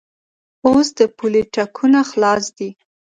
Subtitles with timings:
[0.65, 2.69] اوس د پولې ټکونه خلاص دي.